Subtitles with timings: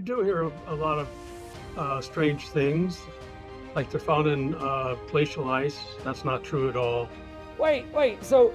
[0.00, 1.08] You do hear a, a lot of
[1.76, 3.00] uh, strange things,
[3.74, 5.78] like they're found in uh, glacial ice.
[6.04, 7.06] That's not true at all.
[7.58, 8.24] Wait, wait.
[8.24, 8.54] So,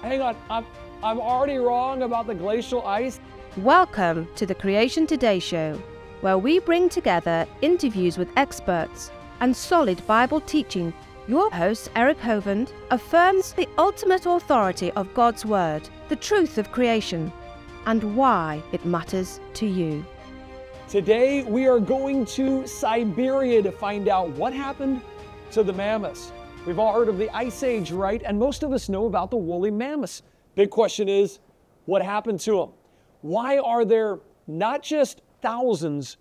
[0.00, 0.36] hang on.
[0.48, 0.64] I'm
[1.02, 3.18] I'm already wrong about the glacial ice.
[3.56, 5.74] Welcome to the Creation Today show,
[6.20, 9.10] where we bring together interviews with experts
[9.40, 10.94] and solid Bible teaching.
[11.26, 17.32] Your host, Eric Hovind, affirms the ultimate authority of God's Word, the truth of creation,
[17.86, 20.06] and why it matters to you.
[20.88, 25.00] Today, we are going to Siberia to find out what happened
[25.50, 26.30] to the mammoths.
[26.64, 28.22] We've all heard of the Ice Age, right?
[28.24, 30.22] And most of us know about the woolly mammoths.
[30.54, 31.40] Big question is
[31.86, 32.68] what happened to them?
[33.22, 36.18] Why are there not just thousands,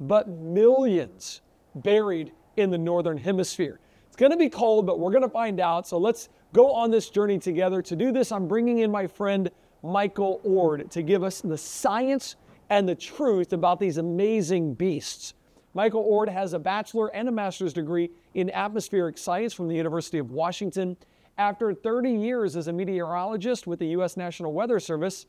[0.00, 1.40] but millions
[1.76, 3.78] buried in the Northern Hemisphere?
[4.08, 5.86] It's going to be cold, but we're going to find out.
[5.86, 7.80] So let's go on this journey together.
[7.82, 9.48] To do this, I'm bringing in my friend
[9.84, 12.34] Michael Oard to give us the science
[12.72, 15.34] and the truth about these amazing beasts.
[15.74, 20.16] Michael Oard has a bachelor and a master's degree in atmospheric science from the University
[20.16, 20.96] of Washington.
[21.36, 24.16] After 30 years as a meteorologist with the U.S.
[24.16, 25.26] National Weather Service,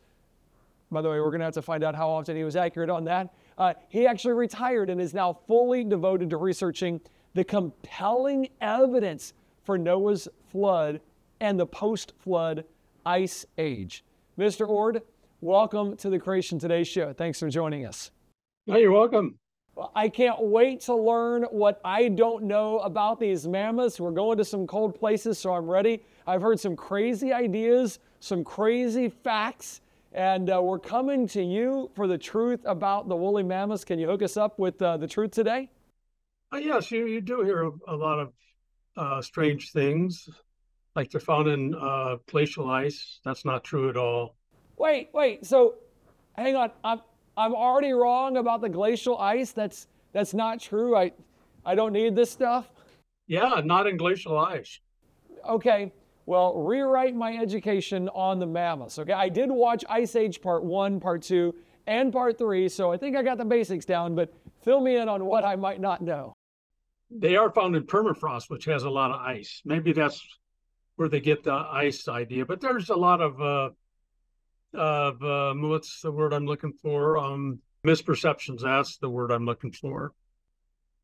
[0.89, 2.89] by the way, we're going to have to find out how often he was accurate
[2.89, 3.33] on that.
[3.57, 7.01] Uh, he actually retired and is now fully devoted to researching
[7.33, 9.33] the compelling evidence
[9.65, 11.01] for Noah's flood
[11.41, 12.63] and the post flood
[13.05, 14.05] ice age.
[14.39, 14.65] Mr.
[14.65, 15.01] Oard,
[15.43, 17.11] welcome to the Creation Today show.
[17.11, 18.11] Thanks for joining us.
[18.65, 19.37] No, you're welcome.
[19.93, 23.99] I can't wait to learn what I don't know about these mammoths.
[23.99, 26.01] We're going to some cold places, so I'm ready.
[26.25, 29.81] I've heard some crazy ideas, some crazy facts,
[30.13, 33.83] and uh, we're coming to you for the truth about the woolly mammoths.
[33.83, 35.69] Can you hook us up with uh, the truth today?
[36.53, 38.33] Uh, yes, you, you do hear a, a lot of
[38.95, 40.29] uh, strange things,
[40.95, 43.19] like they're found in uh, glacial ice.
[43.25, 44.37] That's not true at all.
[44.77, 45.45] Wait, wait.
[45.45, 45.75] So,
[46.37, 46.71] hang on.
[46.83, 47.01] I'm
[47.35, 49.51] I'm already wrong about the glacial ice.
[49.51, 50.95] That's that's not true.
[50.95, 51.11] I
[51.65, 52.69] I don't need this stuff.
[53.27, 54.79] Yeah, not in glacial ice.
[55.47, 55.91] Okay.
[56.25, 58.97] Well, rewrite my education on the mammoths.
[58.99, 59.13] Okay.
[59.13, 61.53] I did watch Ice Age Part 1, Part 2,
[61.85, 65.09] and Part 3, so I think I got the basics down, but fill me in
[65.09, 66.33] on what I might not know.
[67.11, 69.61] They are found in permafrost, which has a lot of ice.
[69.65, 70.25] Maybe that's
[70.95, 73.69] where they get the ice idea, but there's a lot of uh,
[74.73, 77.17] of uh, what's the word I'm looking for?
[77.17, 78.61] Um, misperceptions.
[78.61, 80.13] That's the word I'm looking for.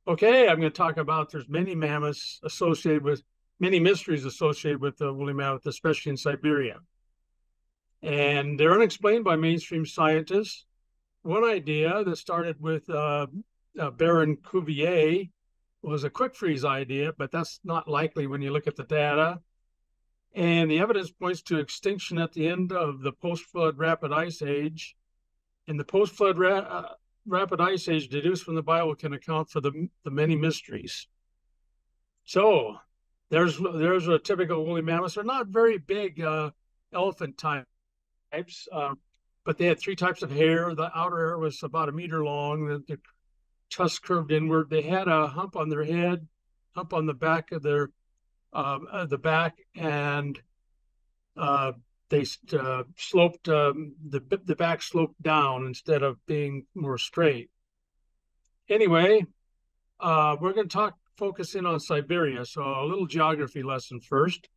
[0.07, 3.21] Okay, I'm going to talk about there's many mammoths associated with
[3.59, 6.77] many mysteries associated with the woolly mammoth, especially in Siberia,
[8.01, 10.65] and they're unexplained by mainstream scientists.
[11.21, 13.27] One idea that started with uh,
[13.77, 15.29] uh, Baron Cuvier
[15.81, 19.39] was a quick freeze idea, but that's not likely when you look at the data.
[20.35, 24.41] And the evidence points to extinction at the end of the post flood rapid ice
[24.41, 24.95] age.
[25.67, 26.93] And the post flood ra- uh,
[27.25, 31.07] rapid ice age deduced from the Bible can account for the, the many mysteries.
[32.25, 32.77] So
[33.29, 35.15] there's there's a typical woolly mammoth.
[35.15, 36.51] They're not very big uh,
[36.93, 38.95] elephant types, uh,
[39.45, 40.73] but they had three types of hair.
[40.75, 42.67] The outer hair was about a meter long.
[42.67, 42.99] The, the
[43.71, 44.69] tusk curved inward.
[44.69, 46.27] They had a hump on their head,
[46.75, 47.89] hump on the back of their
[48.53, 50.39] um, uh, the back, and
[51.37, 51.73] uh,
[52.09, 57.49] they uh, sloped um, the the back sloped down instead of being more straight.
[58.67, 59.25] Anyway,
[59.99, 62.45] uh, we're going to talk focus in on Siberia.
[62.45, 64.47] So a little geography lesson first.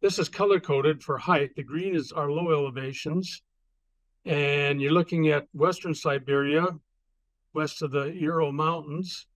[0.00, 1.54] This is color coded for height.
[1.54, 3.40] The green is our low elevations,
[4.24, 6.66] and you're looking at western Siberia,
[7.54, 9.26] west of the Ural Mountains.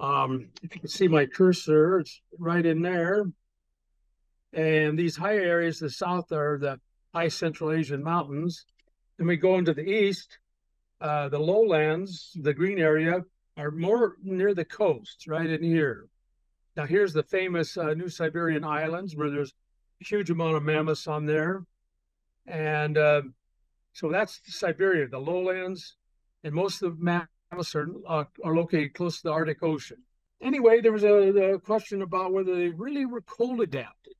[0.00, 3.26] Um, if you can see my cursor, it's right in there.
[4.52, 6.80] And these higher areas, the south are the
[7.14, 8.66] high Central Asian mountains.
[9.18, 10.38] Then we go into the east,
[11.00, 13.22] uh, the lowlands, the green area,
[13.56, 16.08] are more near the coast, right in here.
[16.76, 19.54] Now, here's the famous uh, New Siberian Islands where there's
[20.00, 21.64] a huge amount of mammoths on there.
[22.46, 23.22] And uh,
[23.92, 25.96] so that's Siberia, the lowlands,
[26.42, 29.98] and most of the are, uh, are located close to the Arctic Ocean.
[30.42, 34.14] Anyway, there was a, a, question about whether they really were cold adapted.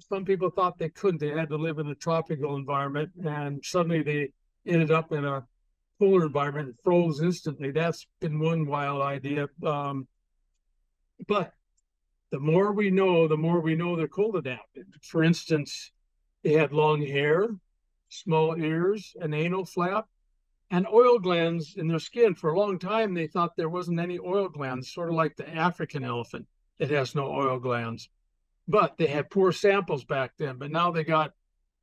[0.00, 1.20] Some people thought they couldn't.
[1.20, 4.32] They had to live in a tropical environment, and suddenly they
[4.66, 5.46] ended up in a
[5.98, 7.70] polar environment and froze instantly.
[7.70, 9.48] That's been one wild idea.
[9.64, 10.06] Um,
[11.26, 11.54] but
[12.30, 14.86] the more we know, the more we know they're cold adapted.
[15.02, 15.92] For instance,
[16.42, 17.48] they had long hair,
[18.10, 20.06] small ears, an anal flap,
[20.70, 22.34] and oil glands in their skin.
[22.34, 25.48] For a long time, they thought there wasn't any oil glands, sort of like the
[25.48, 26.46] African elephant
[26.78, 28.08] that has no oil glands.
[28.68, 30.56] But they had poor samples back then.
[30.58, 31.32] But now they got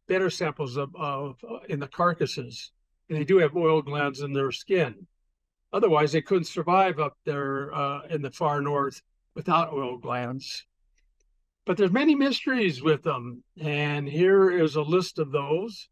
[0.07, 2.71] better samples of, of uh, in the carcasses,
[3.09, 5.07] and they do have oil glands in their skin.
[5.71, 9.01] Otherwise, they couldn't survive up there uh, in the far north
[9.33, 10.65] without oil glands.
[11.65, 15.87] But there's many mysteries with them, and here is a list of those.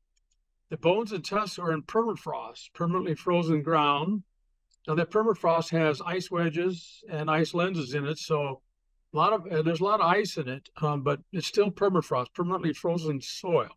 [0.72, 4.24] The bones and tusks are in permafrost, permanently frozen ground.
[4.88, 8.62] Now that permafrost has ice wedges and ice lenses in it, so
[9.14, 11.72] a lot of uh, there's a lot of ice in it, um, but it's still
[11.72, 13.68] permafrost, permanently frozen soil.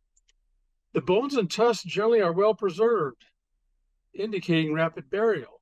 [0.92, 3.24] The bones and tusks generally are well preserved,
[4.14, 5.60] indicating rapid burial.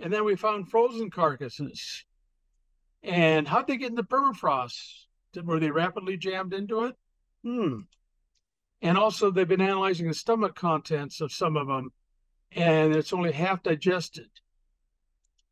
[0.00, 2.04] And then we found frozen carcasses.
[3.04, 5.06] And how'd they get in the permafrost?
[5.44, 6.96] Were they rapidly jammed into it?
[7.44, 7.82] Hmm.
[8.82, 11.92] And also, they've been analyzing the stomach contents of some of them,
[12.52, 14.28] and it's only half digested.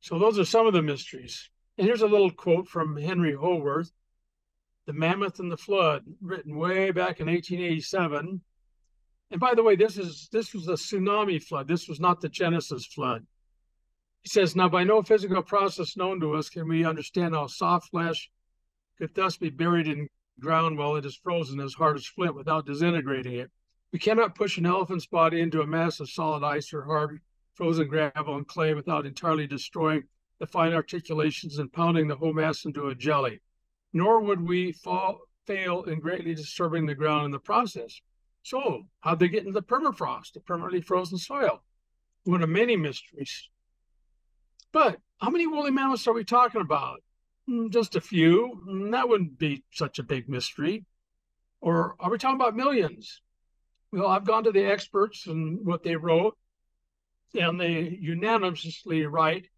[0.00, 1.50] So, those are some of the mysteries.
[1.78, 3.90] And here's a little quote from Henry Howorth
[4.86, 8.42] The Mammoth and the Flood, written way back in 1887.
[9.30, 11.66] And by the way, this is this was a tsunami flood.
[11.66, 13.26] This was not the Genesis flood.
[14.22, 17.90] He says, Now by no physical process known to us can we understand how soft
[17.90, 18.30] flesh
[18.98, 20.08] could thus be buried in
[20.40, 23.50] ground while it is frozen as hard as flint without disintegrating it.
[23.92, 27.20] We cannot push an elephant's body into a mass of solid ice or hard
[27.54, 30.02] frozen gravel and clay without entirely destroying
[30.40, 33.40] the fine articulations and pounding the whole mass into a jelly.
[33.92, 38.00] Nor would we fall, fail in greatly disturbing the ground in the process.
[38.42, 41.62] So, how'd they get into the permafrost, the permanently frozen soil?
[42.24, 43.48] One of many mysteries.
[44.72, 47.03] But how many woolly mammoths are we talking about?
[47.48, 48.62] Mm, just a few.
[48.66, 50.84] Mm, that wouldn't be such a big mystery.
[51.60, 53.22] Or are we talking about millions?
[53.92, 56.36] Well, I've gone to the experts and what they wrote,
[57.34, 59.48] and they unanimously write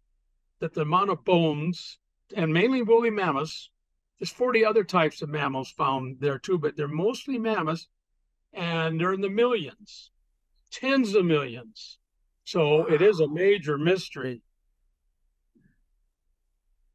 [0.59, 1.99] that the amount of bones,
[2.35, 3.69] and mainly woolly mammoths,
[4.19, 7.87] there's 40 other types of mammals found there too, but they're mostly mammoths,
[8.53, 10.11] and they're in the millions,
[10.71, 11.97] tens of millions.
[12.43, 14.41] So it is a major mystery.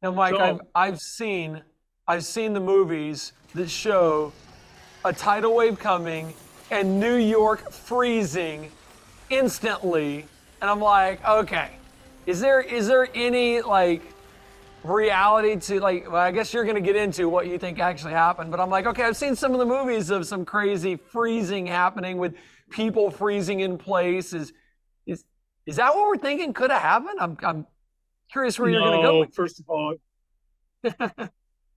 [0.03, 1.63] Now, Mike, so, I've, I've seen
[2.09, 4.33] I've seen the movies that show
[5.05, 6.35] a tidal wave coming
[6.73, 8.71] and New York freezing
[9.31, 10.27] instantly,
[10.61, 11.71] and I'm like, okay,
[12.27, 14.03] is there is there any like
[14.83, 16.11] reality to like?
[16.11, 18.71] Well, I guess you're going to get into what you think actually happened, but I'm
[18.71, 22.35] like, okay, I've seen some of the movies of some crazy freezing happening with
[22.71, 24.33] people freezing in place.
[24.33, 24.53] Is
[25.07, 25.25] is
[25.65, 27.19] is that what we're thinking could have happened?
[27.21, 27.67] I'm I'm
[28.33, 29.33] Curious where no, you're going to go.
[29.33, 29.95] First of all,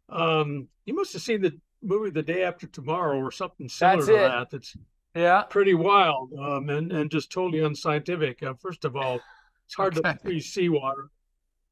[0.09, 1.51] um, you must have seen the
[1.83, 4.27] movie The Day After Tomorrow or something similar That's to it.
[4.29, 4.51] that.
[4.51, 4.77] That's
[5.15, 8.41] yeah, pretty wild um, and and just totally unscientific.
[8.43, 9.19] Uh, first of all,
[9.65, 10.13] it's hard okay.
[10.13, 11.09] to freeze seawater,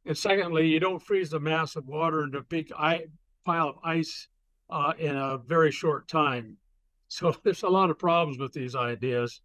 [0.05, 3.05] and secondly, you don't freeze a mass of water into a big I-
[3.45, 4.27] pile of ice
[4.69, 6.57] uh, in a very short time.
[7.07, 9.41] So there's a lot of problems with these ideas.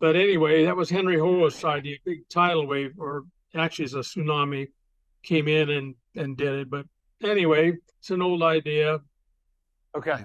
[0.00, 3.24] But anyway, that was Henry Howorth's idea, big tidal wave or
[3.54, 4.68] actually it's a tsunami
[5.22, 6.70] came in and and did it.
[6.70, 6.86] But
[7.22, 9.00] anyway, it's an old idea.
[9.96, 10.24] Okay.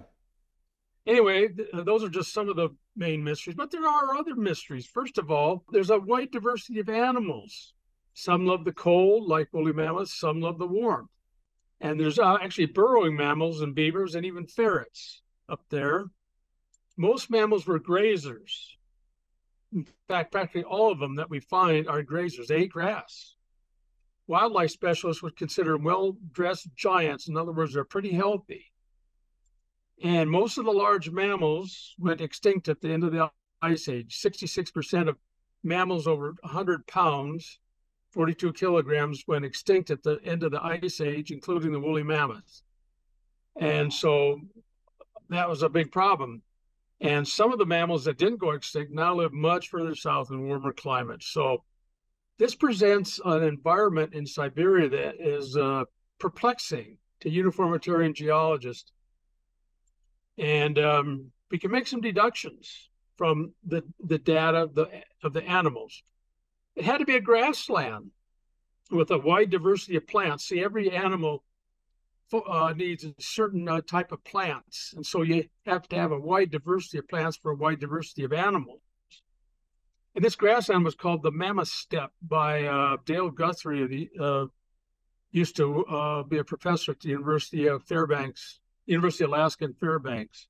[1.08, 4.86] Anyway, th- those are just some of the main mysteries, but there are other mysteries.
[4.86, 7.74] First of all, there's a wide diversity of animals.
[8.14, 10.20] Some love the cold, like woolly mammoths.
[10.20, 11.10] Some love the warmth.
[11.82, 16.06] And there's uh, actually burrowing mammals and beavers and even ferrets up there.
[16.98, 18.76] Most mammals were grazers
[19.74, 22.48] in fact, practically all of them that we find are grazers.
[22.48, 23.36] They eat grass.
[24.28, 27.28] Wildlife specialists would consider well dressed giants.
[27.28, 28.66] In other words, they're pretty healthy.
[30.04, 33.30] And most of the large mammals went extinct at the end of the
[33.62, 34.20] ice age.
[34.22, 35.18] 66% of
[35.64, 37.60] mammals over 100 pounds,
[38.12, 42.64] 42 kilograms, went extinct at the end of the ice age, including the woolly mammoths.
[43.60, 44.40] And so
[45.30, 46.42] that was a big problem.
[47.02, 50.48] And some of the mammals that didn't go extinct now live much further south in
[50.48, 51.28] warmer climates.
[51.28, 51.64] So
[52.38, 55.86] this presents an environment in Siberia that is uh,
[56.20, 58.92] perplexing to uniformitarian geologists.
[60.38, 64.90] And um, we can make some deductions from the, the data of the,
[65.24, 66.04] of the animals.
[66.76, 68.12] It had to be a grassland
[68.92, 70.46] with a wide diversity of plants.
[70.46, 71.44] See, every animal
[72.34, 74.94] uh, needs a certain uh, type of plants.
[74.96, 78.24] And so you have to have a wide diversity of plants for a wide diversity
[78.24, 78.82] of animals.
[80.16, 84.46] And this grassland was called the Mammoth Steppe by uh, Dale Guthrie, the, uh,
[85.32, 89.74] used to uh, be a professor at the University of Fairbanks, University of Alaska in
[89.74, 90.48] Fairbanks.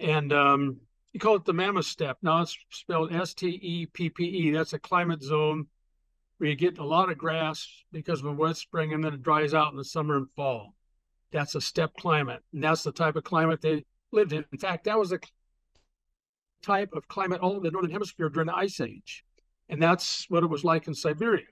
[0.00, 0.80] And um,
[1.12, 2.18] he called it the Mammoth Steppe.
[2.22, 4.50] Now it's spelled S T E P P E.
[4.50, 5.66] That's a climate zone
[6.38, 9.22] where you get a lot of grass because of a wet spring and then it
[9.22, 10.74] dries out in the summer and fall.
[11.32, 12.42] That's a steppe climate.
[12.52, 14.44] And that's the type of climate they lived in.
[14.52, 15.20] In fact, that was the
[16.62, 19.24] type of climate all of the northern hemisphere during the ice age.
[19.68, 21.46] And that's what it was like in Siberia.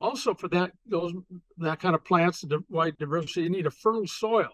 [0.00, 1.12] Also, for that those
[1.58, 4.48] that kind of plants, the wide diversity, you need a fertile soil.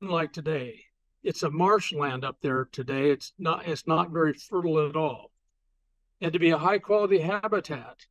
[0.00, 0.84] Unlike today,
[1.22, 3.10] it's a marshland up there today.
[3.10, 5.30] It's not it's not very fertile at all.
[6.20, 8.06] And to be a high quality habitat,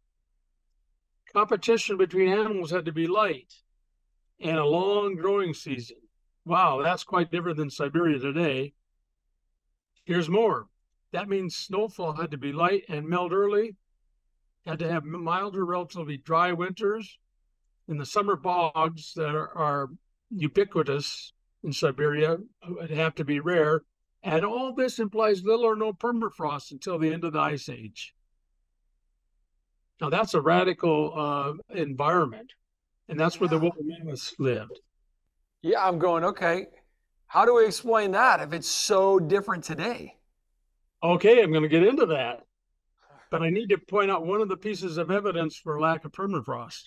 [1.36, 3.54] competition between animals had to be light
[4.40, 5.98] and a long growing season.
[6.46, 8.74] Wow, that's quite different than Siberia today.
[10.06, 10.68] Here's more.
[11.12, 13.76] That means snowfall had to be light and melt early,
[14.66, 17.20] had to have milder, relatively dry winters.
[17.90, 19.90] In the summer bogs that are, are
[20.30, 23.82] ubiquitous in Siberia would have to be rare.
[24.24, 28.14] And all this implies little or no permafrost until the end of the ice age.
[30.02, 32.52] Now, that's a radical uh, environment,
[33.08, 34.80] and that's where the woolly mammoths lived.
[35.62, 36.68] Yeah, I'm going, okay.
[37.28, 40.18] How do we explain that if it's so different today?
[41.04, 42.42] Okay, I'm going to get into that.
[43.32, 46.12] But I need to point out one of the pieces of evidence for lack of
[46.12, 46.84] permafrost.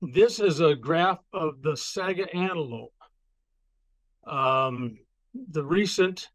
[0.00, 2.94] This is a graph of the saiga antelope.
[4.26, 4.98] Um,
[5.50, 6.30] the recent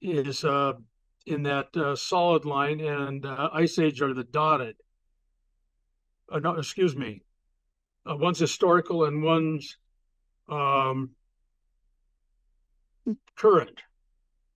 [0.00, 0.74] is uh,
[1.26, 4.76] in that uh, solid line, and uh, Ice Age are the dotted.
[6.30, 7.22] Uh, no, excuse me.
[8.08, 9.78] Uh, one's historical and one's
[10.48, 11.10] um,
[13.36, 13.80] current.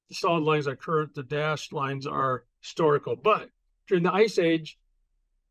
[0.08, 3.16] The solid lines are current, the dashed lines are historical.
[3.16, 3.50] But
[3.86, 4.78] during the Ice Age,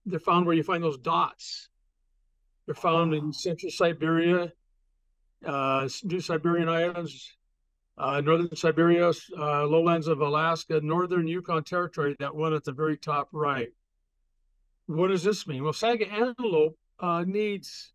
[0.05, 1.69] they're found where you find those dots.
[2.65, 4.51] They're found in central Siberia,
[5.45, 7.36] uh, New Siberian Islands,
[7.97, 12.97] uh, northern Siberia, uh, lowlands of Alaska, northern Yukon Territory, that one at the very
[12.97, 13.69] top right.
[14.85, 15.63] What does this mean?
[15.63, 17.91] Well, Saiga antelope uh, needs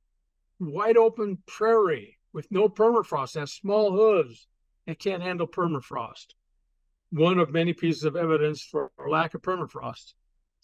[0.58, 4.46] wide open prairie with no permafrost, has small hooves,
[4.86, 6.34] and can't handle permafrost.
[7.10, 10.14] One of many pieces of evidence for lack of permafrost,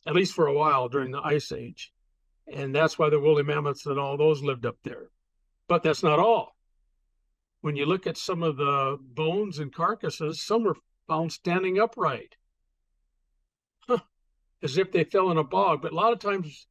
[0.06, 1.92] at least for a while during the Ice Age.
[2.52, 5.10] And that's why the woolly mammoths and all those lived up there.
[5.68, 6.56] But that's not all.
[7.60, 12.36] When you look at some of the bones and carcasses, some were found standing upright,
[13.80, 13.98] huh.
[14.62, 15.82] as if they fell in a bog.
[15.82, 16.66] But a lot of times,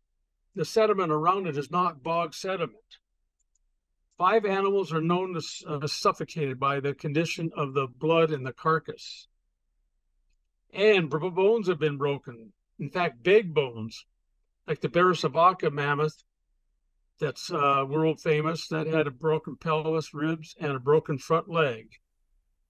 [0.56, 3.00] the sediment around it is not bog sediment.
[4.18, 8.54] Five animals are known to uh, suffocated by the condition of the blood in the
[8.54, 9.28] carcass.
[10.74, 12.52] And bones have been broken.
[12.80, 14.06] In fact, big bones,
[14.68, 16.24] like the Berezovka mammoth,
[17.20, 21.90] that's uh, world famous, that had a broken pelvis, ribs, and a broken front leg.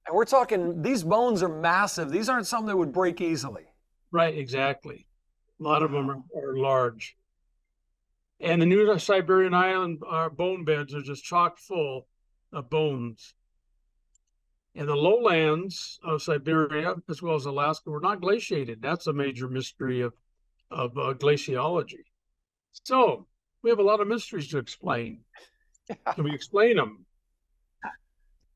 [0.06, 2.10] And we're talking, these bones are massive.
[2.10, 3.66] These aren't something that would break easily.
[4.12, 5.06] Right, exactly.
[5.60, 7.18] A lot of them are, are large.
[8.40, 12.08] And the New Siberian island uh, bone beds are just chock full
[12.54, 13.34] of bones.
[14.76, 18.80] And the lowlands of Siberia, as well as Alaska, were not glaciated.
[18.82, 20.14] That's a major mystery of,
[20.70, 22.06] of uh, glaciology.
[22.84, 23.26] So
[23.68, 25.20] we have a lot of mysteries to explain.
[26.16, 27.06] Can we explain them?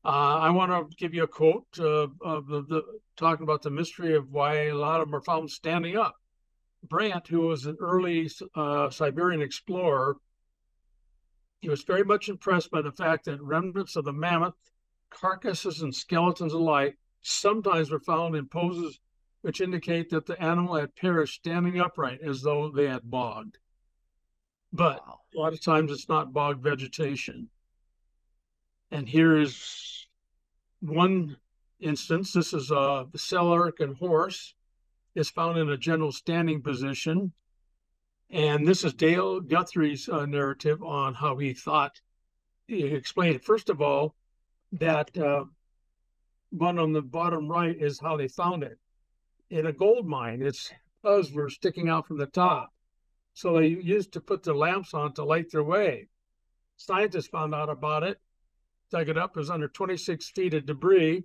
[0.02, 2.82] Uh, I want to give you a quote uh, of the, the,
[3.18, 6.16] talking about the mystery of why a lot of them are found standing up.
[6.88, 10.16] Brandt, who was an early uh, Siberian explorer,
[11.60, 14.54] he was very much impressed by the fact that remnants of the mammoth,
[15.10, 18.98] carcasses and skeletons alike, sometimes were found in poses
[19.42, 23.58] which indicate that the animal had perished standing upright as though they had bogged.
[24.72, 25.20] But wow.
[25.34, 27.48] a lot of times it's not bog vegetation.
[28.90, 30.06] And here is
[30.80, 31.36] one
[31.80, 32.32] instance.
[32.32, 34.54] This is a Selerikan horse
[35.14, 37.32] is found in a general standing position.
[38.30, 42.00] And this is Dale Guthrie's uh, narrative on how he thought
[42.66, 43.44] he explained it.
[43.44, 44.14] First of all,
[44.72, 45.44] that uh,
[46.50, 48.78] one on the bottom right is how they found it.
[49.50, 50.72] In a gold mine, its
[51.04, 52.72] hooves were sticking out from the top.
[53.34, 56.08] So they used to put the lamps on to light their way.
[56.76, 58.20] Scientists found out about it,
[58.90, 61.24] dug it up, it was under 26 feet of debris.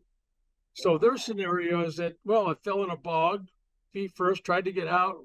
[0.74, 3.48] So their scenario is that, well, it fell in a bog,
[3.92, 5.18] feet first, tried to get out.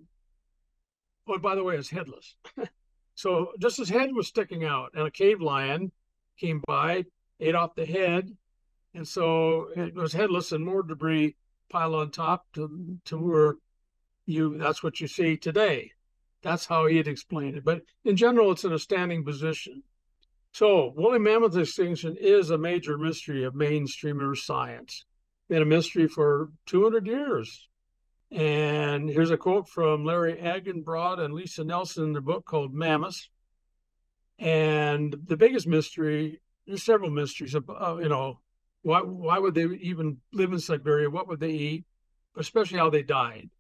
[1.29, 2.35] Oh, by the way, it's headless.
[3.15, 5.93] so just his head was sticking out, and a cave lion
[6.39, 7.05] came by,
[7.39, 8.37] ate off the head,
[8.95, 11.37] and so it was headless, and more debris
[11.69, 13.55] piled on top to to where
[14.27, 15.93] you that's what you see today.
[16.43, 17.65] That's how he'd explain it.
[17.65, 19.83] But in general, it's in a standing position.
[20.53, 25.05] So woolly mammoth extinction is a major mystery of mainstream earth science.
[25.49, 27.69] Been a mystery for 200 years.
[28.31, 33.29] And here's a quote from Larry Agenbroad and Lisa Nelson in their book called Mammoths.
[34.39, 38.41] And the biggest mystery, there's several mysteries uh, you know,
[38.83, 41.09] why, why would they even live in Siberia?
[41.09, 41.85] What would they eat?
[42.37, 43.51] Especially how they died.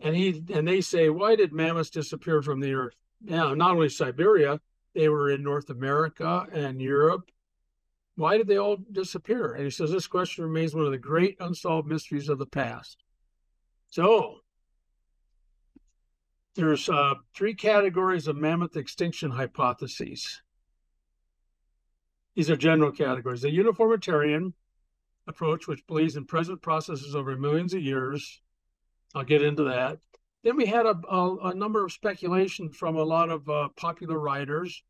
[0.00, 2.96] And he and they say, why did mammoths disappear from the earth?
[3.20, 4.60] Now, not only Siberia,
[4.94, 7.30] they were in North America and Europe.
[8.16, 9.52] Why did they all disappear?
[9.52, 13.04] And he says this question remains one of the great unsolved mysteries of the past.
[13.88, 14.40] So
[16.54, 20.42] there's uh, three categories of mammoth extinction hypotheses.
[22.34, 23.42] These are general categories.
[23.42, 24.54] The uniformitarian
[25.26, 28.40] approach, which believes in present processes over millions of years.
[29.16, 29.98] I'll get into that.
[30.44, 34.18] Then we had a, a, a number of speculation from a lot of uh, popular
[34.18, 34.82] writers,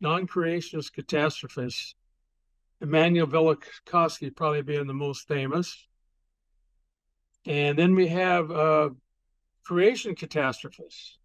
[0.00, 1.94] non-creationist catastrophists.
[2.80, 5.86] Immanuel Velikovsky probably being the most famous.
[7.46, 8.90] And then we have uh,
[9.64, 11.16] creation catastrophists.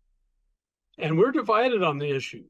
[0.99, 2.43] And we're divided on the issue.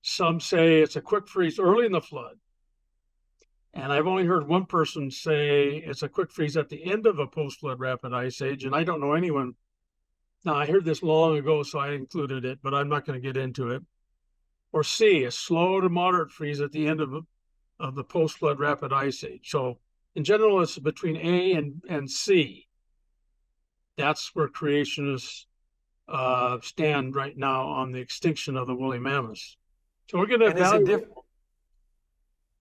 [0.00, 2.38] Some say it's a quick freeze early in the flood.
[3.74, 7.18] And I've only heard one person say it's a quick freeze at the end of
[7.18, 8.64] a post flood rapid ice age.
[8.64, 9.54] And I don't know anyone.
[10.44, 13.26] Now, I heard this long ago, so I included it, but I'm not going to
[13.26, 13.82] get into it.
[14.72, 17.14] Or C, a slow to moderate freeze at the end of,
[17.78, 19.48] of the post flood rapid ice age.
[19.50, 19.78] So,
[20.14, 22.66] in general, it's between A and, and C.
[23.96, 25.44] That's where creationists
[26.08, 29.56] uh, stand right now on the extinction of the woolly mammoths.
[30.10, 31.06] So, we're going to evaluate.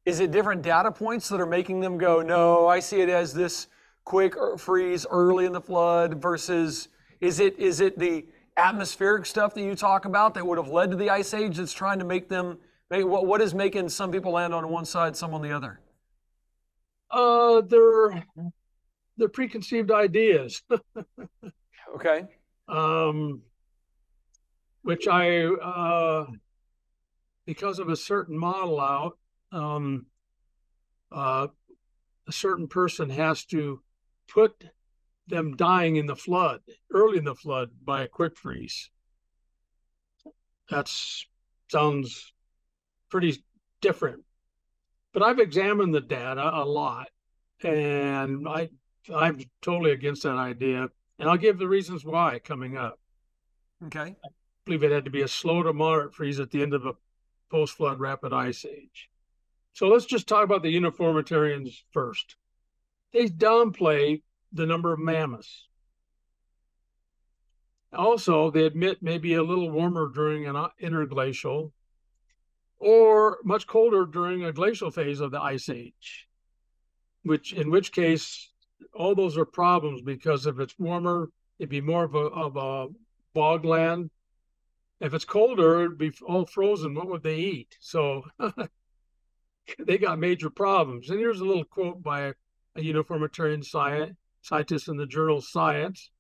[0.06, 3.34] Is it different data points that are making them go, no, I see it as
[3.34, 3.68] this
[4.04, 6.88] quick freeze early in the flood versus
[7.20, 8.26] is it is it the
[8.58, 11.72] atmospheric stuff that you talk about that would have led to the ice age that's
[11.72, 12.58] trying to make them
[12.90, 15.80] make what what is making some people land on one side, some on the other?
[17.12, 18.26] Uh they're
[19.18, 20.64] they're preconceived ideas.
[21.96, 22.24] okay.
[22.68, 23.42] Um
[24.82, 26.26] which I uh
[27.46, 29.18] because of a certain model out
[29.52, 30.06] um,
[31.12, 31.48] uh,
[32.28, 33.82] a certain person has to
[34.28, 34.64] put
[35.28, 38.90] them dying in the flood, early in the flood by a quick freeze.
[40.70, 40.90] That
[41.70, 42.34] sounds
[43.10, 43.44] pretty
[43.82, 44.24] different.
[45.14, 47.10] But I've examined the data a lot,
[47.64, 48.70] and I
[49.14, 50.88] I'm totally against that idea.
[51.20, 53.00] And I'll give the reasons why coming up.
[53.86, 54.16] Okay.
[54.24, 54.28] I
[54.66, 56.94] believe it had to be a slow to moderate freeze at the end of a
[57.50, 59.11] post flood rapid ice age.
[59.74, 62.36] So let's just talk about the uniformitarians first.
[63.14, 65.68] They downplay the number of mammoths.
[67.94, 71.74] Also, they admit maybe a little warmer during an interglacial
[72.80, 76.28] or much colder during a glacial phase of the ice age,
[77.24, 78.50] which in which case
[78.94, 81.30] all those are problems because if it's warmer,
[81.60, 82.88] it'd be more of a, of a
[83.34, 84.10] bog land.
[85.00, 86.96] If it's colder, it'd be all frozen.
[86.96, 87.78] What would they eat?
[87.80, 88.24] So
[89.80, 91.10] they got major problems.
[91.10, 92.34] And here's a little quote by a,
[92.76, 96.12] a uniformitarian science, scientist in the journal Science.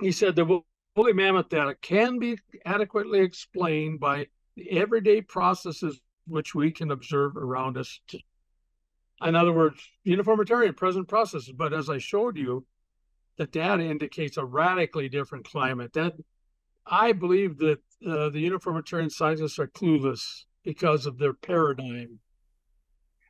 [0.00, 0.62] He said the
[0.96, 4.26] woolly mammoth data can be adequately explained by
[4.56, 8.00] the everyday processes which we can observe around us.
[9.24, 11.52] In other words, uniformitarian present processes.
[11.56, 12.66] But as I showed you,
[13.36, 15.92] the data indicates a radically different climate.
[15.92, 16.14] That
[16.86, 22.18] I believe that uh, the uniformitarian scientists are clueless because of their paradigm.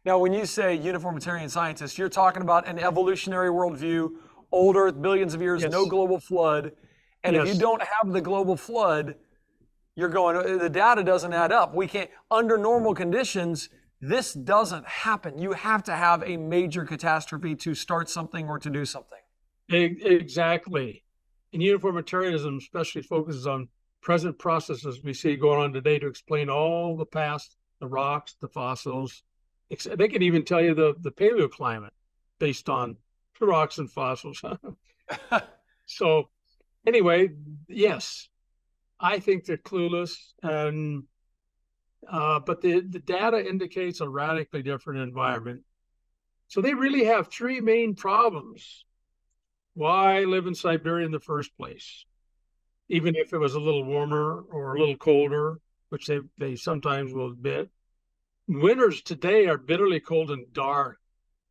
[0.04, 4.10] Now, when you say uniformitarian scientists, you're talking about an evolutionary worldview,
[4.50, 5.70] old Earth, billions of years, yes.
[5.70, 6.72] no global flood.
[7.22, 7.46] And yes.
[7.46, 9.14] if you don't have the global flood,
[9.94, 11.74] you're going, uh, the data doesn't add up.
[11.74, 13.68] We can't, under normal conditions,
[14.00, 15.38] this doesn't happen.
[15.38, 19.18] You have to have a major catastrophe to start something or to do something.
[19.68, 21.04] Exactly.
[21.52, 23.68] And uniformitarianism especially focuses on
[24.02, 28.48] present processes we see going on today to explain all the past, the rocks, the
[28.48, 29.22] fossils.
[29.70, 31.90] They can even tell you the, the paleoclimate
[32.38, 32.96] based on
[33.40, 34.42] the rocks and fossils.
[35.86, 36.28] so,
[36.86, 37.30] anyway,
[37.68, 38.28] yes,
[39.00, 41.04] I think they're clueless, and
[42.08, 45.62] uh, but the, the data indicates a radically different environment.
[46.48, 48.84] So they really have three main problems.
[49.74, 52.04] Why live in Siberia in the first place?
[52.88, 57.12] Even if it was a little warmer or a little colder, which they, they sometimes
[57.12, 57.70] will admit.
[58.48, 60.98] Winters today are bitterly cold and dark,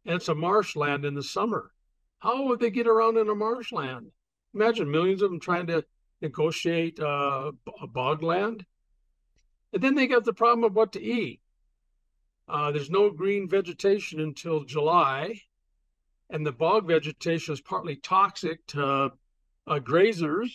[0.05, 1.71] and it's a marshland in the summer.
[2.19, 4.11] How would they get around in a marshland?
[4.53, 5.83] Imagine millions of them trying to
[6.21, 8.65] negotiate uh, a bogland.
[9.73, 11.39] And then they got the problem of what to eat.
[12.47, 15.39] Uh, there's no green vegetation until July,
[16.29, 19.11] and the bog vegetation is partly toxic to
[19.67, 20.49] uh, grazers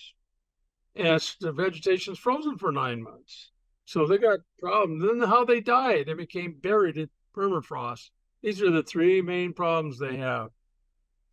[0.96, 3.50] and the vegetation's frozen for nine months.
[3.84, 5.04] So they got problems.
[5.04, 8.10] Then how they died, they became buried in permafrost.
[8.42, 10.50] These are the three main problems they have.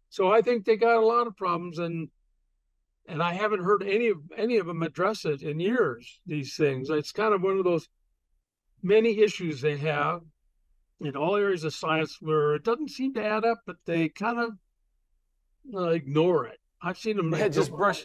[0.09, 2.09] So I think they got a lot of problems, and
[3.07, 6.19] and I haven't heard any of any of them address it in years.
[6.25, 7.87] These things, it's kind of one of those
[8.81, 10.21] many issues they have
[10.99, 14.39] in all areas of science where it doesn't seem to add up, but they kind
[14.39, 14.51] of
[15.73, 16.59] uh, ignore it.
[16.81, 18.03] I've seen them yeah, just brush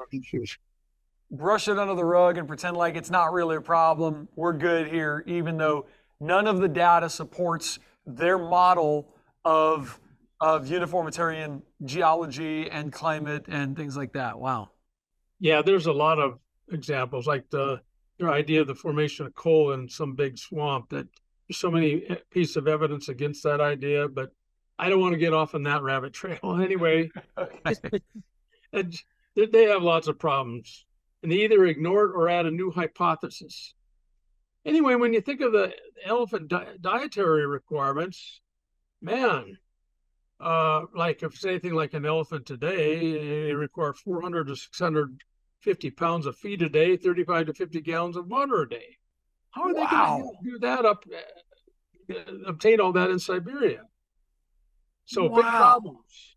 [1.30, 4.28] brush it under the rug and pretend like it's not really a problem.
[4.34, 5.86] We're good here, even though
[6.20, 9.08] none of the data supports their model
[9.44, 9.98] of
[10.40, 14.38] of uniformitarian geology and climate and things like that.
[14.38, 14.70] Wow.
[15.40, 16.38] Yeah, there's a lot of
[16.70, 17.80] examples like the
[18.18, 21.06] their idea of the formation of coal in some big swamp that
[21.48, 24.32] there's so many eh, pieces of evidence against that idea, but
[24.78, 27.10] I don't want to get off on that rabbit trail anyway.
[28.72, 29.00] and
[29.34, 30.84] they have lots of problems
[31.22, 33.74] and they either ignore it or add a new hypothesis.
[34.64, 35.72] Anyway, when you think of the
[36.04, 38.40] elephant di- dietary requirements,
[39.00, 39.56] man,
[40.40, 46.26] uh, like if it's anything like an elephant today, they require 400 to 650 pounds
[46.26, 48.96] of feed a day, 35 to 50 gallons of water a day.
[49.50, 50.18] How are they wow.
[50.20, 51.04] going to do that up,
[52.10, 53.82] uh, obtain all that in Siberia?
[55.06, 55.36] So wow.
[55.36, 56.36] big problems.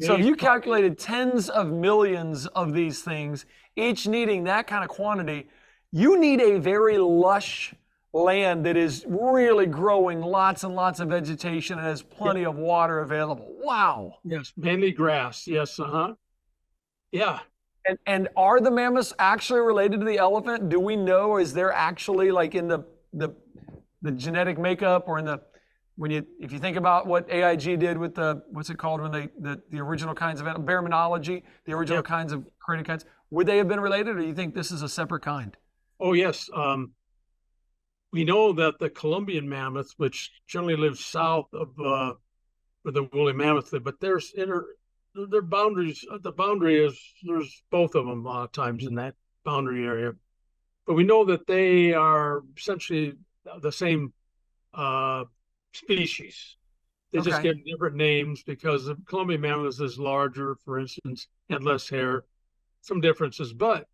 [0.00, 3.46] So you calculated tens of millions of these things,
[3.78, 5.46] each needing that kind of quantity,
[5.92, 7.74] you need a very lush
[8.12, 13.00] land that is really growing lots and lots of vegetation and has plenty of water
[13.00, 13.54] available.
[13.60, 14.16] Wow.
[14.24, 15.46] Yes, mainly grass.
[15.46, 16.14] Yes, uh-huh.
[17.12, 17.40] Yeah.
[17.86, 20.68] And and are the mammoths actually related to the elephant?
[20.68, 21.36] Do we know?
[21.38, 23.30] Is there actually like in the the
[24.02, 25.40] the genetic makeup or in the
[25.96, 29.10] when you if you think about what AIG did with the what's it called when
[29.10, 33.58] they the, the original kinds of baraminology, the original kinds of created kinds, would they
[33.58, 35.56] have been related, or do you think this is a separate kind?
[36.00, 36.92] Oh yes, um,
[38.12, 42.14] we know that the Columbian mammoth, which generally live south of uh,
[42.82, 44.66] where the woolly mammoth live, but there's inner
[45.14, 46.04] their boundaries.
[46.10, 49.14] Uh, the boundary is there's both of them a lot of times in that
[49.44, 50.12] boundary area,
[50.86, 53.14] but we know that they are essentially
[53.60, 54.12] the same
[54.74, 55.24] uh,
[55.72, 56.56] species.
[57.12, 57.30] They okay.
[57.30, 62.24] just get different names because the Columbian mammoth is larger, for instance, and less hair.
[62.80, 63.86] Some differences, but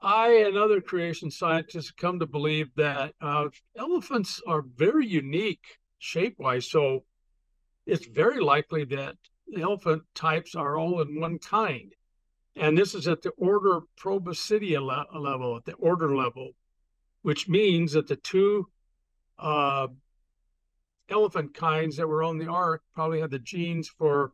[0.00, 6.36] I and other creation scientists come to believe that uh, elephants are very unique shape
[6.38, 6.70] wise.
[6.70, 7.04] So
[7.84, 9.16] it's very likely that
[9.48, 11.92] the elephant types are all in one kind.
[12.54, 16.50] And this is at the order Proboscidea le- level, at the order level,
[17.22, 18.68] which means that the two
[19.38, 19.88] uh,
[21.08, 24.32] elephant kinds that were on the ark probably had the genes for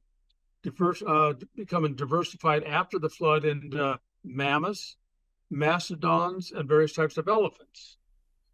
[0.64, 4.96] diverse, uh, becoming diversified after the flood into mammoths
[5.54, 7.98] mastodons, and various types of elephants.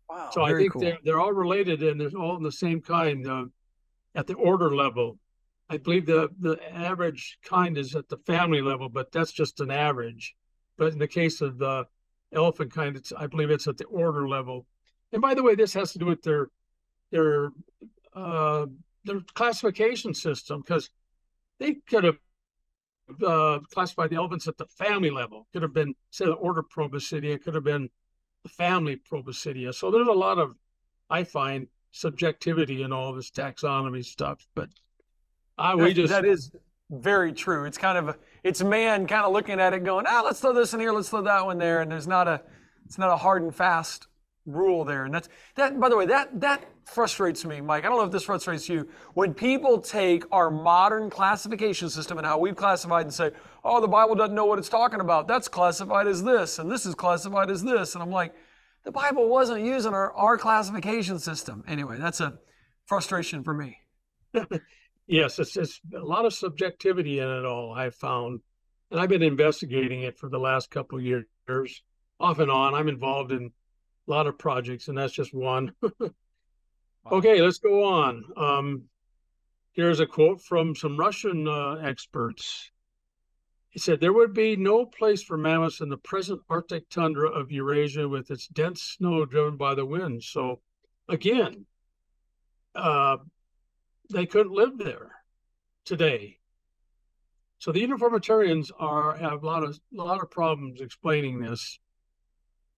[0.09, 0.83] Wow, so I think cool.
[0.83, 3.45] they're, they're all related and they're all in the same kind uh,
[4.15, 5.19] at the order level.
[5.69, 9.71] I believe the, the average kind is at the family level, but that's just an
[9.71, 10.35] average.
[10.77, 11.87] But in the case of the
[12.33, 14.67] elephant kind, it's I believe it's at the order level.
[15.13, 16.49] And by the way, this has to do with their
[17.13, 17.51] their
[18.15, 18.67] uh,
[19.05, 20.91] their classification system because
[21.61, 22.19] they could have
[23.25, 25.47] uh, classify the elephants at the family level.
[25.53, 27.89] Could have been, say, the order Proboscidea, could have been
[28.43, 29.73] the family Proboscidea.
[29.75, 30.57] So there's a lot of,
[31.09, 34.47] I find, subjectivity in all this taxonomy stuff.
[34.55, 34.71] But
[35.59, 36.13] I, we just.
[36.13, 36.51] That is
[36.91, 37.67] very true.
[37.67, 40.73] It's kind of, it's man kind of looking at it going, ah, let's throw this
[40.75, 41.83] in here, let's throw that one there.
[41.83, 42.43] And there's not a,
[42.87, 44.09] it's not a hard and fast
[44.47, 45.05] rule there.
[45.05, 45.79] And that's that.
[45.79, 47.85] By the way, that that frustrates me, Mike.
[47.85, 48.89] I don't know if this frustrates you.
[49.15, 53.31] When people take our modern classification system and how we've classified and say,
[53.65, 55.29] "Oh, the Bible doesn't know what it's talking about.
[55.29, 58.35] That's classified as this, and this is classified as this," and I'm like,
[58.85, 61.65] the Bible wasn't using our, our classification system.
[61.69, 62.39] Anyway, that's a
[62.87, 63.79] frustration for me.
[65.07, 67.75] yes, it's, it's a lot of subjectivity in it all.
[67.75, 68.41] I've found,
[68.91, 71.27] and I've been investigating it for the last couple years,
[72.19, 72.75] off and on.
[72.75, 73.51] I'm involved in
[74.07, 75.73] lot of projects, and that's just one.
[75.83, 76.11] wow.
[77.13, 78.25] Okay, let's go on.
[78.37, 78.83] Um,
[79.73, 82.71] here's a quote from some Russian uh, experts.
[83.69, 87.53] He said, There would be no place for mammoths in the present Arctic tundra of
[87.53, 90.25] Eurasia with its dense snow driven by the wind.
[90.25, 90.61] So,
[91.09, 91.67] again,
[92.75, 93.19] uh,
[94.11, 95.13] they couldn't live there
[95.85, 96.39] today.
[97.59, 101.79] So the uniformitarians are have a lot of a lot of problems explaining this.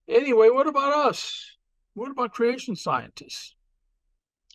[0.07, 1.57] Anyway, what about us?
[1.93, 3.55] What about creation scientists?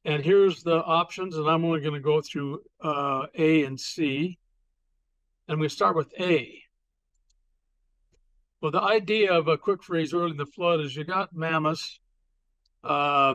[0.05, 4.39] And here's the options, and I'm only going to go through uh, A and C.
[5.49, 6.63] And we start with A.
[8.61, 12.01] Well, the idea of a quick freeze early in the flood is you got mammoths
[12.85, 13.35] uh,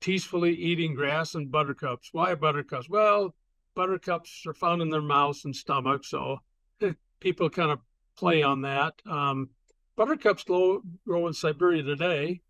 [0.00, 2.10] peacefully eating grass and buttercups.
[2.12, 2.88] Why buttercups?
[2.88, 3.34] Well,
[3.74, 6.38] buttercups are found in their mouths and stomach, so
[7.20, 7.80] people kind of
[8.16, 8.94] play on that.
[9.06, 9.50] Um,
[9.96, 12.40] buttercups grow, grow in Siberia today,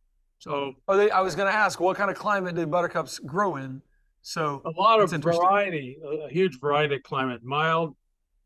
[0.42, 3.54] so oh, they, I was going to ask, what kind of climate did buttercups grow
[3.54, 3.80] in?
[4.22, 7.94] So a lot of variety, a, a, huge variety of climate, mild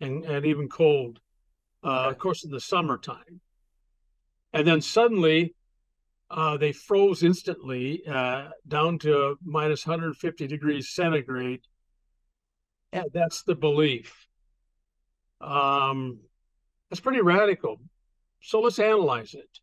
[0.03, 1.21] and, and even cold,
[1.83, 2.11] uh, okay.
[2.11, 3.41] of course, in the summertime.
[4.53, 5.55] And then suddenly
[6.31, 11.63] uh, they froze instantly uh, down to minus 150 degrees centigrade.
[12.93, 14.27] And that's the belief.
[15.41, 16.19] Um,
[16.91, 17.81] that's pretty radical.
[18.47, 19.59] So let's analyze it.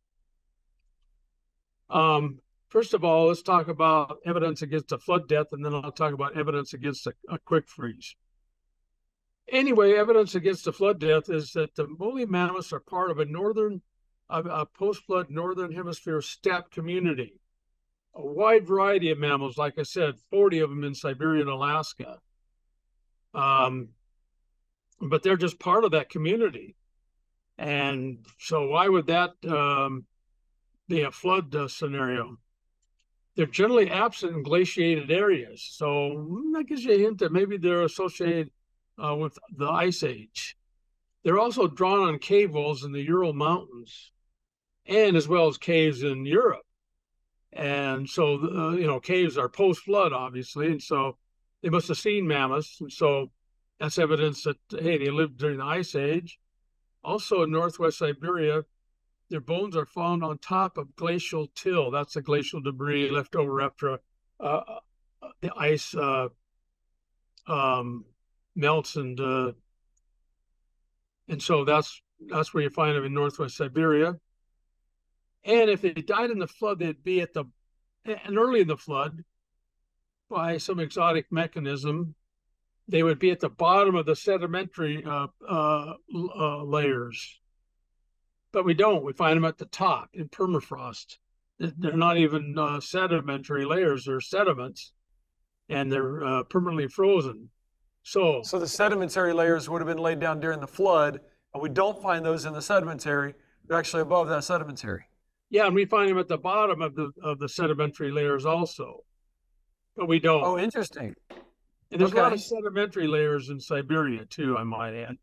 [1.90, 5.94] Um, first of all, let's talk about evidence against a flood death, and then I'll
[5.94, 8.14] talk about evidence against a, a quick freeze.
[9.50, 13.26] Anyway, evidence against a flood death is that the woolly mammoths are part of a
[13.26, 13.82] northern
[14.30, 17.40] a, a post-flood northern hemisphere steppe community.
[18.16, 22.20] A wide variety of mammals, like I said, 40 of them in Siberia and Alaska.
[23.34, 23.90] Um,
[25.00, 26.76] but they're just part of that community.
[27.58, 30.06] And so why would that um,
[30.88, 32.38] be a flood uh, scenario?
[33.36, 35.64] They're generally absent in glaciated areas.
[35.64, 38.52] So that gives you a hint that maybe they're associated
[39.04, 40.56] uh, with the Ice Age.
[41.24, 44.12] They're also drawn on cave walls in the Ural Mountains
[44.86, 46.66] and as well as caves in Europe.
[47.54, 50.68] And so, uh, you know, caves are post flood, obviously.
[50.68, 51.18] And so
[51.62, 52.82] they must have seen mammoths.
[52.82, 53.32] And so
[53.80, 56.40] that's evidence that, hey, they lived during the Ice Age.
[57.04, 58.64] Also in northwest Siberia,
[59.30, 61.92] their bones are found on top of glacial till.
[61.92, 64.00] That's the glacial debris left over after
[64.40, 64.80] uh, uh
[65.42, 66.30] the ice uh,
[67.48, 68.06] um,
[68.56, 69.52] melts and uh,
[71.28, 74.18] and so that's that's where you find them in northwest Siberia.
[75.44, 77.46] And if they died in the flood, they'd be at the,
[78.06, 79.24] and early in the flood,
[80.30, 82.16] by some exotic mechanism,
[82.88, 87.40] they would be at the bottom of the sedimentary uh, uh, uh, layers.
[88.52, 89.04] But we don't.
[89.04, 91.18] We find them at the top in permafrost.
[91.60, 94.92] They're not even uh, sedimentary layers; they're sediments,
[95.70, 97.50] and they're uh, permanently frozen.
[98.04, 101.20] So, so the sedimentary layers would have been laid down during the flood,
[101.54, 103.34] and we don't find those in the sedimentary.
[103.66, 105.06] They're actually above that sedimentary.
[105.50, 109.04] Yeah, and we find them at the bottom of the of the sedimentary layers also,
[109.96, 110.44] but we don't.
[110.44, 111.16] Oh, interesting.
[111.94, 112.20] And there's okay.
[112.20, 115.18] a lot of sedimentary layers in Siberia too, I might add.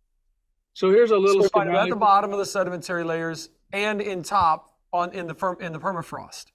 [0.72, 1.42] So here's a little.
[1.42, 5.56] So at the bottom of the sedimentary layers and in top on in the firm
[5.60, 6.46] in the permafrost.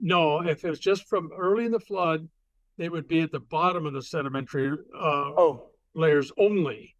[0.00, 2.28] No, if it's just from early in the flood,
[2.78, 5.70] they would be at the bottom of the sedimentary uh, oh.
[5.94, 6.96] layers only.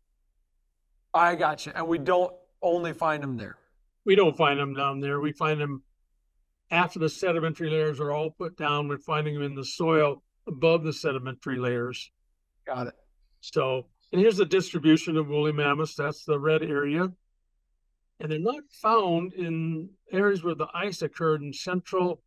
[1.13, 3.57] I got you, and we don't only find them there.
[4.05, 5.21] We don't find them down there.
[5.21, 5.83] We find them
[6.71, 10.85] after the sedimentary layers are all put down, we're finding them in the soil above
[10.85, 12.11] the sedimentary layers.
[12.73, 12.95] Got it.
[13.41, 15.97] So, and here's the distribution of woolly mammoths.
[15.97, 17.11] That's the red area.
[18.21, 22.23] And they're not found in areas where the ice occurred in central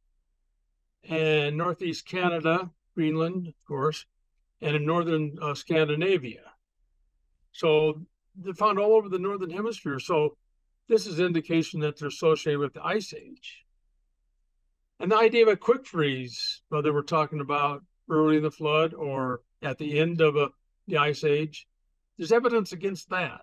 [1.08, 4.06] and northeast Canada, Greenland, of course,
[4.62, 6.42] and in northern uh, Scandinavia.
[7.54, 8.02] So
[8.36, 10.00] they're found all over the northern hemisphere.
[10.00, 10.36] So
[10.90, 13.64] this is indication that they're associated with the ice age.
[15.00, 18.94] And the idea of a quick freeze, whether we're talking about early in the flood
[18.94, 20.50] or at the end of a,
[20.88, 21.68] the ice age,
[22.18, 23.42] there's evidence against that.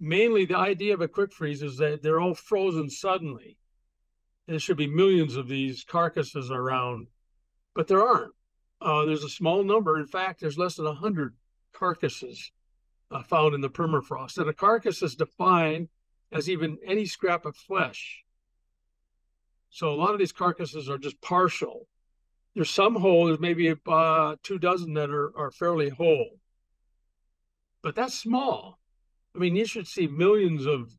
[0.00, 3.58] Mainly, the idea of a quick freeze is that they're all frozen suddenly.
[4.46, 7.08] There should be millions of these carcasses around,
[7.74, 8.34] but there aren't.
[8.80, 9.98] Uh, there's a small number.
[9.98, 11.36] In fact, there's less than 100
[11.72, 12.50] carcasses
[13.10, 14.38] uh, found in the permafrost.
[14.38, 15.88] And a carcass is defined
[16.32, 18.22] as even any scrap of flesh
[19.72, 21.88] so a lot of these carcasses are just partial.
[22.54, 26.38] There's some whole, there's maybe uh, two dozen that are, are fairly whole.
[27.82, 28.78] But that's small.
[29.34, 30.92] I mean, you should see millions of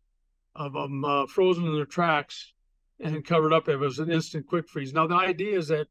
[0.56, 2.54] of them uh, frozen in their tracks
[3.00, 3.68] and covered up.
[3.68, 4.94] It was an instant quick freeze.
[4.94, 5.88] Now the idea is that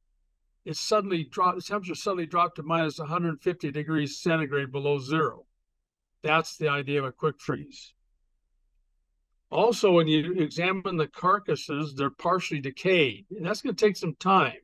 [0.65, 1.57] it suddenly dropped.
[1.57, 5.47] The temperature suddenly dropped to minus 150 degrees centigrade below zero.
[6.23, 7.95] That's the idea of a quick freeze.
[9.51, 14.15] Also, when you examine the carcasses, they're partially decayed, and that's going to take some
[14.15, 14.57] time.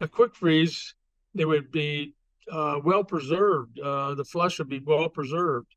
[0.00, 0.94] A quick freeze,
[1.34, 2.14] they would be
[2.50, 3.78] uh, well preserved.
[3.78, 5.74] Uh, the flesh would be well preserved.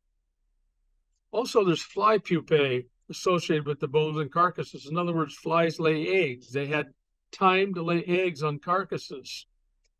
[1.31, 4.87] Also, there's fly pupae associated with the bones and carcasses.
[4.89, 6.51] In other words, flies lay eggs.
[6.51, 6.87] They had
[7.31, 9.45] time to lay eggs on carcasses.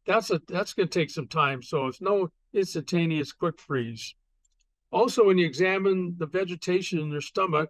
[0.05, 1.61] That's a that's going to take some time.
[1.61, 4.15] So it's no instantaneous quick freeze.
[4.91, 7.69] Also, when you examine the vegetation in their stomach,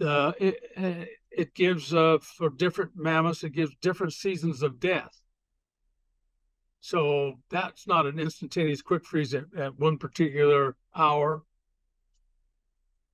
[0.00, 0.32] uh,
[1.36, 5.20] it, gives uh, for different mammoths, it gives different seasons of death.
[6.80, 11.44] So that's not an instantaneous quick freeze at, at one particular hour.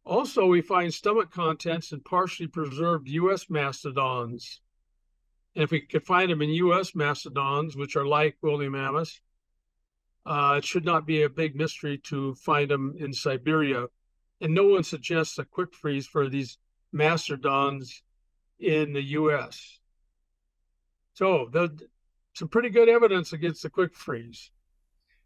[0.05, 3.51] Also, we find stomach contents in partially preserved U.S.
[3.51, 4.63] mastodons.
[5.55, 6.95] And if we could find them in U.S.
[6.95, 9.21] mastodons, which are like woolly mammoths,
[10.25, 13.87] uh, it should not be a big mystery to find them in Siberia.
[14.41, 16.57] And no one suggests a quick freeze for these
[16.91, 18.03] mastodons
[18.59, 19.79] in the U.S.
[21.15, 21.77] So the,
[22.35, 24.51] some pretty good evidence against the quick freeze.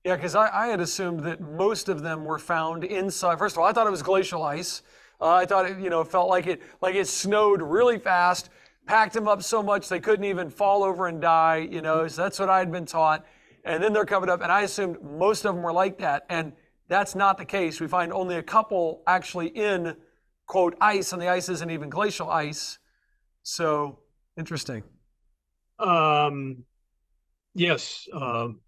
[0.04, 3.38] Yeah, because I, I, had assumed that most of them were found inside.
[3.38, 4.82] First of all, I thought it was glacial ice.
[5.20, 8.50] Uh, I thought it, you know, felt like it like it snowed really fast,
[8.86, 11.68] packed them up so much they couldn't even fall over and die.
[11.70, 13.24] You know, so that's what I had been taught.
[13.64, 16.52] And then they're covered up, and I assumed most of them were like that, and
[16.88, 17.80] that's not the case.
[17.80, 19.94] We find only a couple actually in
[20.46, 22.78] quote ice, and the ice isn't even glacial ice.
[23.42, 23.98] So
[24.36, 24.82] interesting.
[25.78, 26.64] Um,
[27.54, 28.06] yes.
[28.12, 28.60] Um,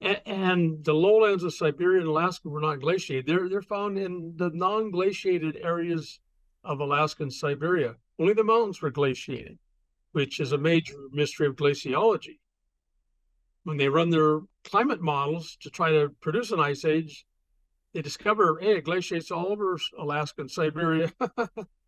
[0.00, 3.26] and, and, the lowlands of Siberia and Alaska were not glaciated.
[3.26, 6.18] They're they're found in the non-glaciated areas
[6.64, 7.94] of Alaska and Siberia.
[8.18, 9.58] Only the mountains were glaciated,
[10.12, 12.38] which is a major mystery of glaciology.
[13.64, 17.24] When they run their climate models to try to produce an ice age,
[17.94, 21.12] they discover, hey, it glaciates all over Alaska and Siberia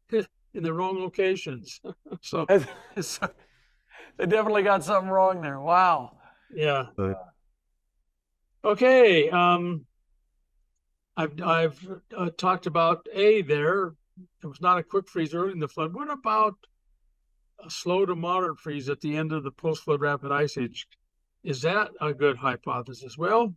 [0.54, 1.80] in the wrong locations.
[2.22, 2.46] so,
[3.00, 3.28] so
[4.16, 5.60] they definitely got something wrong there.
[5.60, 6.16] Wow.
[6.54, 6.86] Yeah.
[8.64, 9.28] Okay.
[9.30, 9.84] Um,
[11.16, 13.94] I've I've uh, talked about a there.
[14.42, 15.92] It was not a quick freeze early in the flood.
[15.92, 16.54] What about
[17.64, 20.86] a slow to moderate freeze at the end of the post-flood rapid ice age?
[21.42, 23.18] Is that a good hypothesis?
[23.18, 23.54] Well,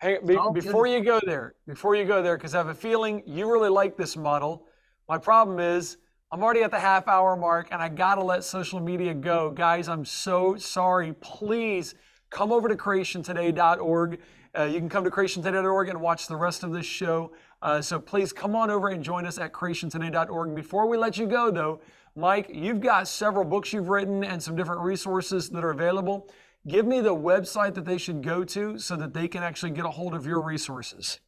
[0.00, 3.22] hey, be, before you go there, before you go there, because I have a feeling
[3.26, 4.66] you really like this model.
[5.10, 5.96] My problem is
[6.30, 9.50] I'm already at the half hour mark and I got to let social media go.
[9.50, 11.14] Guys, I'm so sorry.
[11.14, 11.96] Please
[12.30, 14.20] come over to creationtoday.org.
[14.56, 17.32] Uh, you can come to creationtoday.org and watch the rest of this show.
[17.60, 20.54] Uh, so please come on over and join us at creationtoday.org.
[20.54, 21.80] Before we let you go, though,
[22.14, 26.28] Mike, you've got several books you've written and some different resources that are available.
[26.68, 29.84] Give me the website that they should go to so that they can actually get
[29.84, 31.18] a hold of your resources.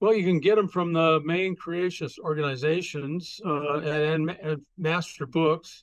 [0.00, 5.82] Well, you can get them from the main creationist organizations uh, and, and, master books,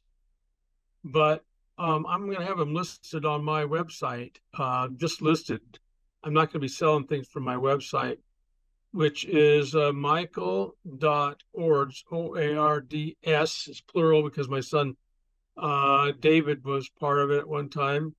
[1.04, 1.44] but
[1.78, 5.60] um, I'm going to have them listed on my website, uh, just listed.
[6.24, 8.20] I'm not going to be selling things from my website,
[8.92, 14.96] which is uh, michael.oards, O A R D S, is plural because my son
[15.58, 18.16] uh, David was part of it at one time.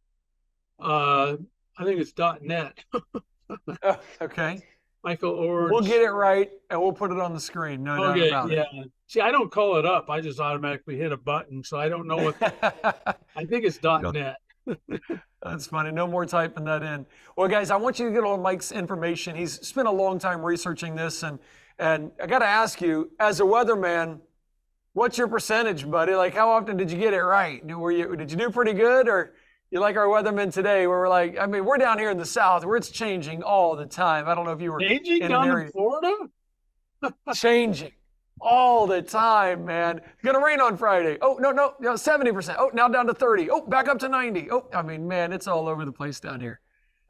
[0.79, 1.37] Uh,
[1.79, 2.85] I think it's .net.
[3.83, 4.61] oh, okay.
[5.07, 5.71] Michael Oard.
[5.71, 7.85] We'll get it right and we'll put it on the screen.
[7.85, 8.83] No okay, doubt about yeah.
[8.83, 8.91] it.
[9.07, 10.11] See, I don't call it up.
[10.11, 12.37] I just automatically hit a button, so I don't know what.
[13.37, 14.39] I think it's .dot .net.
[15.45, 15.93] That's funny.
[15.93, 17.07] No more typing that in.
[17.37, 19.37] Well, guys, I want you to get on Mike's information.
[19.37, 21.39] He's spent a long time researching this, and
[21.79, 24.19] and I got to ask you, as a weatherman,
[24.95, 26.17] what's your percentage, buddy?
[26.17, 27.65] Like, how often did you get it right?
[27.65, 29.35] Were you did you do pretty good, or
[29.71, 32.27] you like our weathermen today, where we're like, I mean, we're down here in the
[32.27, 34.29] South where it's changing all the time.
[34.29, 36.15] I don't know if you were changing in down in Florida.
[37.35, 37.93] changing
[38.41, 39.99] all the time, man.
[39.99, 41.19] It's gonna rain on Friday.
[41.21, 42.59] Oh no, no, no, seventy percent.
[42.61, 43.51] Oh, now down to thirty.
[43.51, 44.51] Oh, back up to ninety.
[44.51, 46.61] Oh, I mean, man, it's all over the place down here.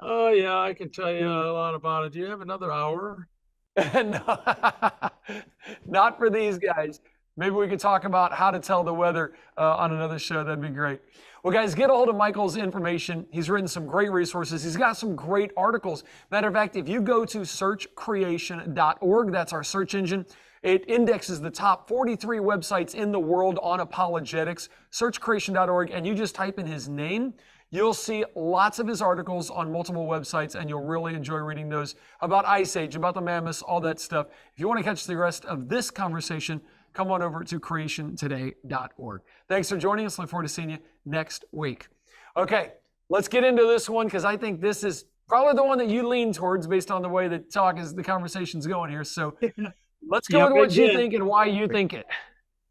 [0.00, 2.12] Oh yeah, I can tell you a lot about it.
[2.12, 3.28] Do you have another hour?
[3.76, 4.38] no,
[5.86, 7.00] not for these guys.
[7.36, 10.42] Maybe we could talk about how to tell the weather uh, on another show.
[10.42, 11.00] That'd be great.
[11.46, 13.24] Well, guys, get a hold of Michael's information.
[13.30, 14.64] He's written some great resources.
[14.64, 16.02] He's got some great articles.
[16.32, 20.26] Matter of fact, if you go to searchcreation.org, that's our search engine,
[20.64, 24.68] it indexes the top 43 websites in the world on apologetics.
[24.90, 27.32] Searchcreation.org, and you just type in his name.
[27.70, 31.94] You'll see lots of his articles on multiple websites, and you'll really enjoy reading those
[32.22, 34.26] about Ice Age, about the mammoths, all that stuff.
[34.52, 36.60] If you want to catch the rest of this conversation,
[36.96, 39.20] come on over to creationtoday.org.
[39.48, 40.18] Thanks for joining us.
[40.18, 41.88] Look forward to seeing you next week.
[42.36, 42.72] Okay,
[43.10, 46.08] let's get into this one because I think this is probably the one that you
[46.08, 49.04] lean towards based on the way the talk is, the conversation's going here.
[49.04, 49.36] So
[50.08, 52.06] let's go yep, with what you think and why you think it.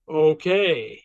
[0.10, 1.04] Okay.